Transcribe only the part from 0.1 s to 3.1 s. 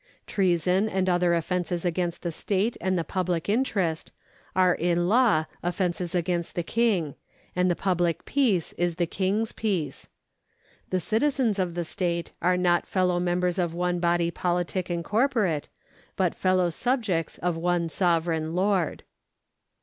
Treason and other offences against the state and the